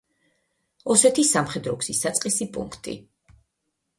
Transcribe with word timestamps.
ოსეთის 0.93 1.33
სამხედრო 1.35 1.75
გზის 1.83 2.01
საწყისი 2.05 2.47
პუნქტი. 2.57 2.95